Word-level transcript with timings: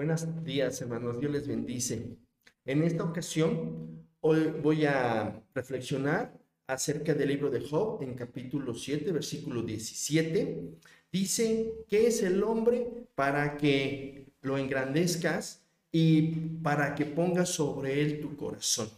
Buenos 0.00 0.26
días, 0.44 0.80
hermanos. 0.80 1.20
Dios 1.20 1.30
les 1.30 1.46
bendice. 1.46 2.16
En 2.64 2.82
esta 2.84 3.04
ocasión, 3.04 4.06
hoy 4.20 4.50
voy 4.62 4.86
a 4.86 5.42
reflexionar 5.54 6.40
acerca 6.66 7.12
del 7.12 7.28
libro 7.28 7.50
de 7.50 7.60
Job 7.60 8.02
en 8.02 8.14
capítulo 8.14 8.72
7, 8.72 9.12
versículo 9.12 9.62
17. 9.62 10.70
Dice, 11.12 11.74
¿qué 11.86 12.06
es 12.06 12.22
el 12.22 12.42
hombre 12.42 13.08
para 13.14 13.58
que 13.58 14.32
lo 14.40 14.56
engrandezcas 14.56 15.66
y 15.92 16.30
para 16.62 16.94
que 16.94 17.04
pongas 17.04 17.50
sobre 17.50 18.00
él 18.00 18.22
tu 18.22 18.38
corazón? 18.38 18.88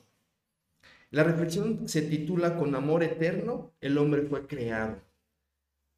La 1.11 1.25
reflexión 1.25 1.89
se 1.89 2.03
titula 2.03 2.57
Con 2.57 2.77
amor 2.77 3.03
eterno, 3.03 3.73
el 3.80 3.99
hombre 3.99 4.22
fue 4.22 4.46
creado. 4.46 5.00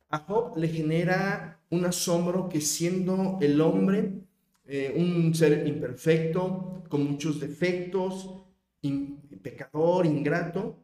A 0.09 0.21
Job 0.21 0.57
le 0.57 0.69
genera 0.69 1.61
un 1.69 1.85
asombro 1.85 2.49
que 2.49 2.63
siendo 2.63 3.37
el 3.43 3.61
hombre 3.61 4.24
eh, 4.67 4.95
un 4.97 5.35
ser 5.35 5.67
imperfecto, 5.67 6.83
con 6.89 7.05
muchos 7.05 7.41
defectos, 7.41 8.31
pecador, 9.43 10.07
ingrato, 10.07 10.79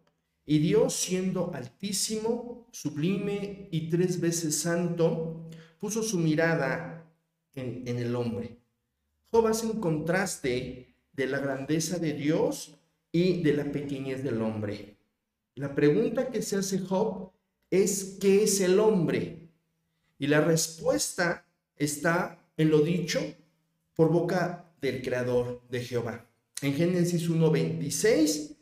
y 0.45 0.59
Dios 0.59 0.95
siendo 0.95 1.53
altísimo, 1.55 2.67
sublime 2.73 3.69
y 3.71 3.89
tres 3.89 4.21
veces 4.21 4.59
santo, 4.59 5.49
puso 5.79 6.03
su 6.03 6.19
mirada 6.19 7.11
en, 7.55 7.87
en 7.87 7.99
el 7.99 8.15
hombre. 8.17 8.59
Job 9.31 9.47
hace 9.47 9.67
un 9.67 9.81
contraste 9.81 10.95
de 11.13 11.27
la 11.27 11.39
grandeza 11.39 11.99
de 11.99 12.15
Dios 12.15 12.77
y 13.13 13.43
de 13.43 13.53
la 13.55 13.65
pequeñez 13.65 14.23
del 14.23 14.43
hombre. 14.43 14.97
La 15.55 15.75
pregunta 15.75 16.31
que 16.31 16.43
se 16.43 16.57
hace 16.57 16.81
Job 16.81 17.33
es, 17.71 18.19
¿qué 18.21 18.45
es 18.45 18.61
el 18.61 18.81
hombre? 18.81 19.49
Y 20.19 20.27
la 20.27 20.41
respuesta 20.41 21.47
está 21.77 22.45
en 22.57 22.71
lo 22.71 22.81
dicho 22.81 23.21
por 24.01 24.11
boca 24.11 24.65
del 24.81 25.03
Creador 25.03 25.61
de 25.69 25.85
Jehová. 25.85 26.25
En 26.63 26.73
Génesis 26.73 27.29
1.26 27.29 28.57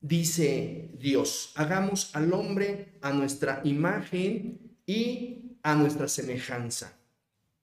dice 0.00 0.88
Dios, 0.98 1.52
hagamos 1.54 2.16
al 2.16 2.32
hombre 2.32 2.94
a 3.02 3.12
nuestra 3.12 3.60
imagen 3.64 4.78
y 4.86 5.58
a 5.62 5.74
nuestra 5.74 6.08
semejanza. 6.08 6.96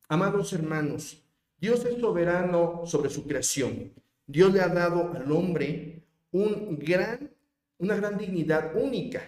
Amados 0.08 0.54
hermanos, 0.54 1.24
Dios 1.60 1.84
es 1.86 2.00
soberano 2.00 2.84
sobre 2.86 3.10
su 3.10 3.26
creación. 3.26 3.94
Dios 4.28 4.54
le 4.54 4.62
ha 4.62 4.68
dado 4.68 5.12
al 5.16 5.32
hombre 5.32 6.04
un 6.30 6.78
gran, 6.78 7.32
una 7.80 7.96
gran 7.96 8.20
dignidad 8.20 8.76
única 8.76 9.24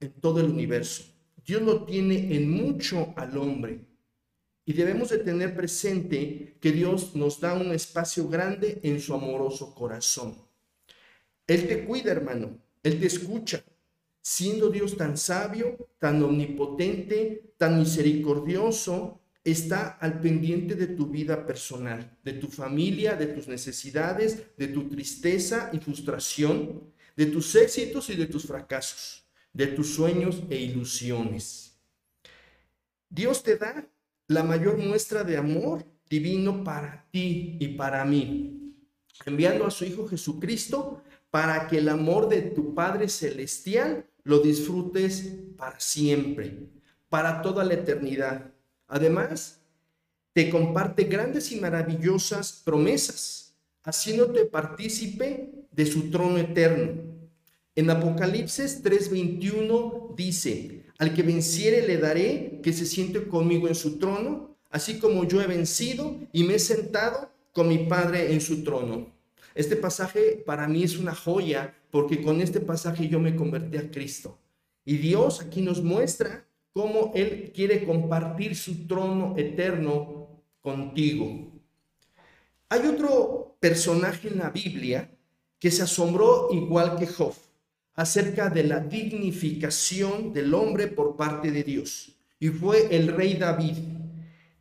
en 0.00 0.10
todo 0.14 0.40
el 0.40 0.46
universo. 0.50 1.04
Dios 1.46 1.62
lo 1.62 1.84
tiene 1.84 2.34
en 2.34 2.50
mucho 2.50 3.14
al 3.14 3.38
hombre. 3.38 3.91
Y 4.72 4.74
debemos 4.74 5.10
de 5.10 5.18
tener 5.18 5.54
presente 5.54 6.56
que 6.58 6.72
Dios 6.72 7.14
nos 7.14 7.38
da 7.40 7.52
un 7.52 7.72
espacio 7.72 8.26
grande 8.26 8.80
en 8.82 9.02
su 9.02 9.12
amoroso 9.12 9.74
corazón. 9.74 10.34
Él 11.46 11.68
te 11.68 11.84
cuida, 11.84 12.10
hermano. 12.10 12.56
Él 12.82 12.98
te 12.98 13.06
escucha. 13.06 13.62
Siendo 14.22 14.70
Dios 14.70 14.96
tan 14.96 15.18
sabio, 15.18 15.76
tan 15.98 16.22
omnipotente, 16.22 17.52
tan 17.58 17.80
misericordioso, 17.80 19.20
está 19.44 19.98
al 20.00 20.18
pendiente 20.20 20.74
de 20.74 20.86
tu 20.86 21.06
vida 21.06 21.46
personal, 21.46 22.16
de 22.24 22.32
tu 22.32 22.48
familia, 22.48 23.14
de 23.14 23.26
tus 23.26 23.48
necesidades, 23.48 24.56
de 24.56 24.68
tu 24.68 24.88
tristeza 24.88 25.68
y 25.74 25.80
frustración, 25.80 26.94
de 27.14 27.26
tus 27.26 27.54
éxitos 27.56 28.08
y 28.08 28.16
de 28.16 28.26
tus 28.26 28.46
fracasos, 28.46 29.22
de 29.52 29.66
tus 29.66 29.94
sueños 29.94 30.42
e 30.48 30.56
ilusiones. 30.56 31.78
Dios 33.10 33.42
te 33.42 33.58
da 33.58 33.86
la 34.28 34.42
mayor 34.42 34.78
muestra 34.78 35.24
de 35.24 35.36
amor 35.36 35.84
divino 36.08 36.62
para 36.64 37.06
ti 37.10 37.56
y 37.60 37.68
para 37.68 38.04
mí, 38.04 38.74
enviando 39.24 39.66
a 39.66 39.70
su 39.70 39.84
Hijo 39.84 40.06
Jesucristo 40.06 41.02
para 41.30 41.66
que 41.66 41.78
el 41.78 41.88
amor 41.88 42.28
de 42.28 42.42
tu 42.42 42.74
Padre 42.74 43.08
Celestial 43.08 44.04
lo 44.24 44.40
disfrutes 44.40 45.32
para 45.56 45.80
siempre, 45.80 46.68
para 47.08 47.42
toda 47.42 47.64
la 47.64 47.74
eternidad. 47.74 48.52
Además, 48.86 49.60
te 50.32 50.50
comparte 50.50 51.04
grandes 51.04 51.52
y 51.52 51.60
maravillosas 51.60 52.62
promesas, 52.64 53.54
haciéndote 53.82 54.44
partícipe 54.44 55.50
de 55.70 55.86
su 55.86 56.10
trono 56.10 56.38
eterno. 56.38 57.02
En 57.74 57.88
Apocalipsis 57.88 58.82
3:21 58.82 60.14
dice, 60.14 60.84
al 61.02 61.14
que 61.14 61.24
venciere 61.24 61.84
le 61.84 61.98
daré 61.98 62.60
que 62.62 62.72
se 62.72 62.86
siente 62.86 63.26
conmigo 63.26 63.66
en 63.66 63.74
su 63.74 63.98
trono, 63.98 64.56
así 64.70 65.00
como 65.00 65.24
yo 65.24 65.42
he 65.42 65.48
vencido 65.48 66.16
y 66.32 66.44
me 66.44 66.54
he 66.54 66.58
sentado 66.60 67.28
con 67.52 67.66
mi 67.66 67.78
Padre 67.78 68.32
en 68.32 68.40
su 68.40 68.62
trono. 68.62 69.08
Este 69.52 69.74
pasaje 69.74 70.44
para 70.46 70.68
mí 70.68 70.84
es 70.84 70.96
una 70.96 71.12
joya 71.12 71.74
porque 71.90 72.22
con 72.22 72.40
este 72.40 72.60
pasaje 72.60 73.08
yo 73.08 73.18
me 73.18 73.34
convertí 73.34 73.78
a 73.78 73.90
Cristo. 73.90 74.38
Y 74.84 74.96
Dios 74.98 75.40
aquí 75.40 75.60
nos 75.60 75.82
muestra 75.82 76.46
cómo 76.72 77.10
Él 77.16 77.50
quiere 77.52 77.84
compartir 77.84 78.54
su 78.54 78.86
trono 78.86 79.34
eterno 79.36 80.28
contigo. 80.60 81.50
Hay 82.68 82.86
otro 82.86 83.56
personaje 83.58 84.28
en 84.28 84.38
la 84.38 84.50
Biblia 84.50 85.10
que 85.58 85.72
se 85.72 85.82
asombró 85.82 86.46
igual 86.52 86.96
que 86.96 87.08
Job 87.08 87.34
acerca 87.94 88.48
de 88.48 88.64
la 88.64 88.80
dignificación 88.80 90.32
del 90.32 90.54
hombre 90.54 90.86
por 90.86 91.16
parte 91.16 91.50
de 91.50 91.62
Dios. 91.62 92.16
Y 92.38 92.48
fue 92.48 92.94
el 92.94 93.08
rey 93.08 93.34
David. 93.34 93.76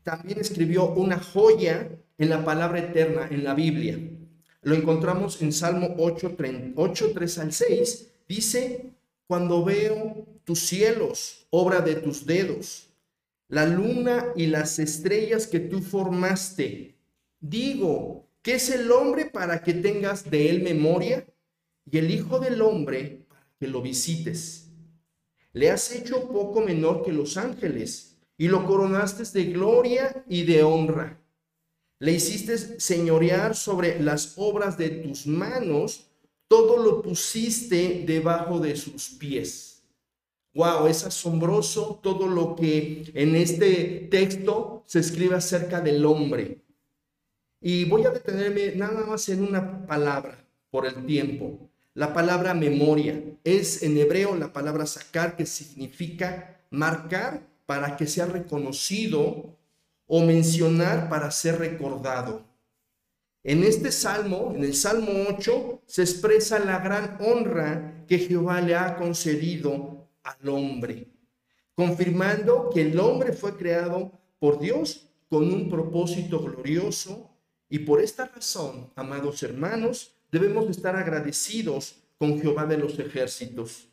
También 0.04 0.40
escribió 0.40 0.92
una 0.94 1.20
joya 1.20 1.90
en 2.18 2.30
la 2.30 2.44
palabra 2.44 2.80
eterna 2.80 3.28
en 3.30 3.44
la 3.44 3.54
Biblia. 3.54 3.98
Lo 4.62 4.76
encontramos 4.76 5.42
en 5.42 5.52
Salmo 5.52 5.96
8, 5.98 6.36
3, 6.36 7.38
al 7.40 7.52
6. 7.52 8.08
Dice, 8.28 8.92
cuando 9.26 9.64
veo 9.64 10.26
tus 10.44 10.60
cielos, 10.60 11.48
obra 11.50 11.82
de 11.82 11.96
tus 11.96 12.26
dedos, 12.26 12.90
la 13.48 13.66
luna 13.66 14.28
y 14.36 14.48
las 14.48 14.78
estrellas 14.80 15.48
que 15.48 15.60
tú 15.60 15.82
formaste, 15.82 16.96
digo, 17.40 18.28
¿qué 18.42 18.56
es 18.56 18.70
el 18.70 18.92
hombre 18.92 19.26
para 19.26 19.64
que 19.64 19.74
tengas 19.74 20.30
de 20.30 20.50
él 20.50 20.62
memoria? 20.62 21.26
Y 21.92 21.98
el 21.98 22.10
Hijo 22.10 22.40
del 22.40 22.62
Hombre 22.62 23.26
que 23.60 23.68
lo 23.68 23.82
visites. 23.82 24.70
Le 25.54 25.70
has 25.70 25.92
hecho 25.92 26.30
poco 26.30 26.62
menor 26.62 27.04
que 27.04 27.12
los 27.12 27.38
ángeles 27.38 28.18
y 28.38 28.48
lo 28.48 28.66
coronaste 28.66 29.24
de 29.38 29.52
gloria 29.52 30.26
y 30.28 30.44
de 30.44 30.64
honra. 30.64 31.22
Le 32.00 32.14
hiciste 32.14 32.80
señorear 32.80 33.56
sobre 33.56 34.00
las 34.02 34.34
obras 34.38 34.78
de 34.80 34.90
tus 34.90 35.28
manos, 35.28 36.08
todo 36.48 36.82
lo 36.82 37.04
pusiste 37.04 38.04
debajo 38.08 38.60
de 38.60 38.76
sus 38.76 39.10
pies. 39.10 39.84
Wow, 40.56 40.88
es 40.88 41.06
asombroso 41.06 42.00
todo 42.02 42.28
lo 42.28 42.56
que 42.56 43.12
en 43.14 43.36
este 43.36 44.08
texto 44.10 44.84
se 44.88 45.00
escribe 45.00 45.36
acerca 45.36 45.82
del 45.82 46.04
hombre. 46.04 46.64
Y 47.62 47.86
voy 47.86 48.06
a 48.06 48.10
detenerme 48.10 48.76
nada 48.76 49.06
más 49.06 49.30
en 49.30 49.44
una 49.44 49.86
palabra 49.86 50.44
por 50.72 50.88
el 50.88 51.06
tiempo. 51.06 51.71
La 51.94 52.14
palabra 52.14 52.54
memoria 52.54 53.22
es 53.44 53.84
en 53.84 53.98
hebreo 53.98 54.36
la 54.36 54.54
palabra 54.54 54.86
sacar 54.86 55.36
que 55.36 55.46
significa 55.46 56.62
marcar 56.70 57.42
para 57.66 57.98
que 57.98 58.08
sea 58.08 58.28
reconocido 58.28 59.58
o 60.08 60.22
mencionar 60.22 61.10
para 61.10 61.30
ser 61.32 61.60
recordado. 61.60 62.46
En 63.44 63.64
este 63.64 63.92
salmo, 63.92 64.54
en 64.56 64.64
el 64.64 64.76
Salmo 64.76 65.12
8, 65.30 65.82
se 65.86 66.04
expresa 66.04 66.60
la 66.60 66.80
gran 66.80 67.18
honra 67.20 68.06
que 68.08 68.20
Jehová 68.20 68.62
le 68.62 68.76
ha 68.76 68.96
concedido 68.96 70.08
al 70.24 70.48
hombre, 70.48 71.08
confirmando 71.76 72.70
que 72.74 72.84
el 72.84 73.00
hombre 73.00 73.34
fue 73.34 73.58
creado 73.58 74.12
por 74.40 74.60
Dios 74.60 75.10
con 75.28 75.52
un 75.52 75.70
propósito 75.70 76.40
glorioso 76.40 77.32
y 77.68 77.80
por 77.80 78.02
esta 78.02 78.26
razón, 78.26 78.92
amados 78.96 79.42
hermanos, 79.44 80.16
debemos 80.32 80.70
estar 80.70 80.96
agradecidos 80.96 81.96
con 82.18 82.40
Jehová 82.40 82.66
de 82.66 82.78
los 82.78 82.98
ejércitos. 83.00 83.88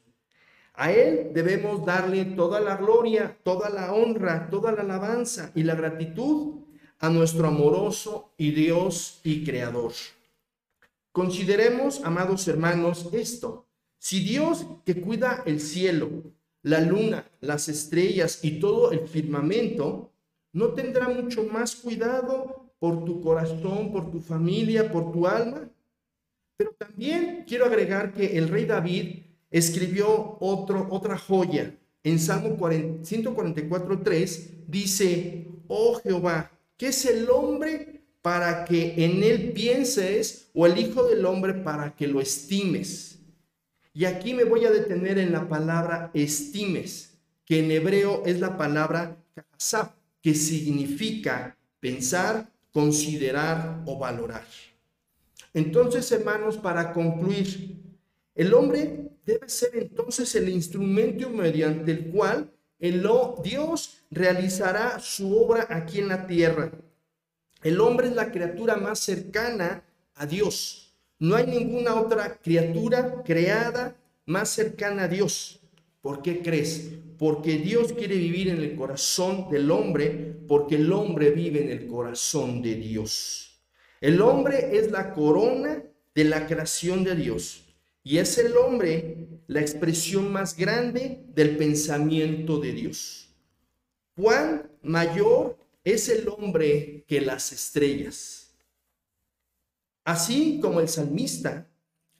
A 0.74 0.92
Él 0.92 1.32
debemos 1.34 1.84
darle 1.84 2.24
toda 2.24 2.60
la 2.60 2.76
gloria, 2.76 3.36
toda 3.42 3.68
la 3.68 3.92
honra, 3.92 4.48
toda 4.48 4.70
la 4.70 4.82
alabanza 4.82 5.50
y 5.54 5.64
la 5.64 5.74
gratitud 5.74 6.60
a 7.00 7.10
nuestro 7.10 7.48
amoroso 7.48 8.32
y 8.36 8.52
Dios 8.52 9.20
y 9.24 9.44
Creador. 9.44 9.92
Consideremos, 11.10 12.04
amados 12.04 12.46
hermanos, 12.46 13.08
esto. 13.12 13.66
Si 13.98 14.20
Dios 14.20 14.66
que 14.84 15.00
cuida 15.00 15.42
el 15.46 15.60
cielo, 15.60 16.08
la 16.62 16.80
luna, 16.80 17.24
las 17.40 17.68
estrellas 17.68 18.40
y 18.44 18.60
todo 18.60 18.92
el 18.92 19.08
firmamento, 19.08 20.12
no 20.52 20.68
tendrá 20.74 21.08
mucho 21.08 21.42
más 21.44 21.74
cuidado 21.74 22.72
por 22.78 23.04
tu 23.04 23.20
corazón, 23.20 23.90
por 23.90 24.10
tu 24.12 24.20
familia, 24.20 24.92
por 24.92 25.10
tu 25.10 25.26
alma. 25.26 25.68
Pero 26.58 26.74
también 26.76 27.44
quiero 27.48 27.64
agregar 27.64 28.12
que 28.12 28.36
el 28.36 28.48
rey 28.48 28.66
David 28.66 29.22
escribió 29.50 30.36
otra 30.40 31.16
joya. 31.16 31.74
En 32.04 32.18
Salmo 32.18 32.58
144.3 32.58 34.66
dice, 34.66 35.46
oh 35.68 35.98
Jehová, 36.02 36.50
¿qué 36.76 36.88
es 36.88 37.06
el 37.06 37.30
hombre 37.30 37.98
para 38.22 38.64
que 38.64 39.04
en 39.04 39.22
él 39.22 39.52
pienses 39.52 40.50
o 40.52 40.66
el 40.66 40.78
Hijo 40.78 41.04
del 41.04 41.24
Hombre 41.24 41.54
para 41.54 41.94
que 41.94 42.06
lo 42.06 42.20
estimes. 42.20 43.18
Y 43.94 44.04
aquí 44.04 44.34
me 44.34 44.44
voy 44.44 44.64
a 44.64 44.70
detener 44.70 45.18
en 45.18 45.32
la 45.32 45.48
palabra 45.48 46.10
estimes, 46.14 47.18
que 47.44 47.60
en 47.60 47.70
hebreo 47.70 48.22
es 48.26 48.40
la 48.40 48.56
palabra 48.56 49.16
que 50.20 50.34
significa 50.34 51.56
pensar, 51.80 52.50
considerar 52.72 53.82
o 53.86 53.98
valorar. 53.98 54.46
Entonces, 55.58 56.12
hermanos, 56.12 56.56
para 56.56 56.92
concluir, 56.92 57.82
el 58.36 58.54
hombre 58.54 59.10
debe 59.26 59.48
ser 59.48 59.70
entonces 59.74 60.32
el 60.36 60.48
instrumento 60.48 61.28
mediante 61.30 61.90
el 61.90 62.06
cual 62.12 62.52
el 62.78 63.04
Dios 63.42 63.98
realizará 64.08 65.00
su 65.00 65.36
obra 65.36 65.66
aquí 65.68 65.98
en 65.98 66.06
la 66.06 66.28
tierra. 66.28 66.70
El 67.64 67.80
hombre 67.80 68.06
es 68.06 68.14
la 68.14 68.30
criatura 68.30 68.76
más 68.76 69.00
cercana 69.00 69.82
a 70.14 70.26
Dios. 70.26 70.94
No 71.18 71.34
hay 71.34 71.48
ninguna 71.48 71.96
otra 72.00 72.36
criatura 72.36 73.24
creada 73.24 73.96
más 74.26 74.50
cercana 74.50 75.02
a 75.02 75.08
Dios. 75.08 75.58
¿Por 76.00 76.22
qué 76.22 76.40
crees? 76.40 76.90
Porque 77.18 77.58
Dios 77.58 77.92
quiere 77.94 78.14
vivir 78.14 78.50
en 78.50 78.58
el 78.58 78.76
corazón 78.76 79.50
del 79.50 79.72
hombre, 79.72 80.36
porque 80.46 80.76
el 80.76 80.92
hombre 80.92 81.32
vive 81.32 81.64
en 81.64 81.70
el 81.70 81.88
corazón 81.88 82.62
de 82.62 82.76
Dios. 82.76 83.47
El 84.00 84.20
hombre 84.22 84.78
es 84.78 84.90
la 84.90 85.12
corona 85.12 85.82
de 86.14 86.24
la 86.24 86.46
creación 86.46 87.04
de 87.04 87.14
Dios. 87.14 87.64
Y 88.02 88.18
es 88.18 88.38
el 88.38 88.56
hombre 88.56 89.28
la 89.46 89.60
expresión 89.60 90.32
más 90.32 90.56
grande 90.56 91.24
del 91.34 91.56
pensamiento 91.56 92.58
de 92.58 92.72
Dios. 92.72 93.28
¿Cuán 94.16 94.70
mayor 94.82 95.58
es 95.84 96.08
el 96.08 96.28
hombre 96.28 97.04
que 97.06 97.20
las 97.20 97.52
estrellas? 97.52 98.54
Así 100.04 100.58
como 100.60 100.80
el 100.80 100.88
salmista 100.88 101.68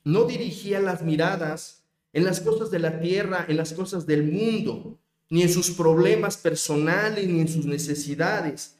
no 0.03 0.25
dirigía 0.25 0.79
las 0.79 1.01
miradas 1.01 1.83
en 2.13 2.25
las 2.25 2.39
cosas 2.39 2.71
de 2.71 2.79
la 2.79 2.99
tierra, 2.99 3.45
en 3.47 3.57
las 3.57 3.73
cosas 3.73 4.05
del 4.05 4.23
mundo, 4.23 4.99
ni 5.29 5.43
en 5.43 5.49
sus 5.49 5.71
problemas 5.71 6.37
personales, 6.37 7.27
ni 7.27 7.41
en 7.41 7.47
sus 7.47 7.65
necesidades. 7.65 8.75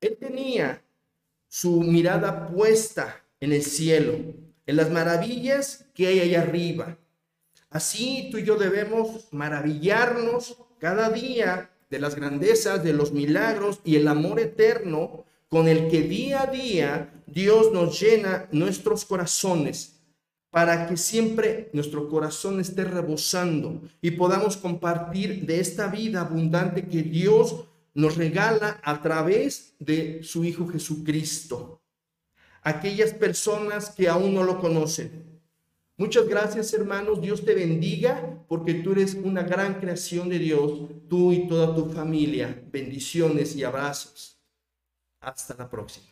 Él 0.00 0.16
tenía 0.18 0.82
su 1.48 1.82
mirada 1.82 2.46
puesta 2.48 3.24
en 3.40 3.52
el 3.52 3.62
cielo, 3.62 4.14
en 4.66 4.76
las 4.76 4.90
maravillas 4.90 5.86
que 5.94 6.06
hay 6.06 6.20
allá 6.20 6.42
arriba. 6.42 6.98
Así 7.70 8.28
tú 8.30 8.38
y 8.38 8.44
yo 8.44 8.56
debemos 8.56 9.28
maravillarnos 9.32 10.56
cada 10.78 11.10
día 11.10 11.70
de 11.90 11.98
las 11.98 12.14
grandezas, 12.14 12.84
de 12.84 12.92
los 12.92 13.12
milagros 13.12 13.80
y 13.84 13.96
el 13.96 14.08
amor 14.08 14.40
eterno 14.40 15.24
con 15.48 15.68
el 15.68 15.88
que 15.88 16.02
día 16.02 16.42
a 16.42 16.46
día 16.46 17.22
Dios 17.26 17.72
nos 17.72 18.00
llena 18.00 18.48
nuestros 18.52 19.04
corazones 19.04 19.98
para 20.50 20.86
que 20.86 20.96
siempre 20.96 21.68
nuestro 21.72 22.08
corazón 22.08 22.60
esté 22.60 22.84
rebosando 22.84 23.82
y 24.00 24.12
podamos 24.12 24.56
compartir 24.56 25.46
de 25.46 25.60
esta 25.60 25.88
vida 25.88 26.22
abundante 26.22 26.86
que 26.86 27.02
Dios 27.02 27.67
nos 27.98 28.16
regala 28.16 28.80
a 28.84 29.02
través 29.02 29.74
de 29.80 30.22
su 30.22 30.44
Hijo 30.44 30.68
Jesucristo. 30.68 31.82
Aquellas 32.62 33.12
personas 33.12 33.90
que 33.90 34.08
aún 34.08 34.34
no 34.34 34.44
lo 34.44 34.60
conocen. 34.60 35.40
Muchas 35.96 36.28
gracias 36.28 36.72
hermanos, 36.72 37.20
Dios 37.20 37.44
te 37.44 37.56
bendiga 37.56 38.44
porque 38.46 38.74
tú 38.74 38.92
eres 38.92 39.14
una 39.14 39.42
gran 39.42 39.80
creación 39.80 40.28
de 40.28 40.38
Dios, 40.38 40.82
tú 41.08 41.32
y 41.32 41.48
toda 41.48 41.74
tu 41.74 41.86
familia. 41.90 42.62
Bendiciones 42.70 43.56
y 43.56 43.64
abrazos. 43.64 44.40
Hasta 45.18 45.56
la 45.56 45.68
próxima. 45.68 46.06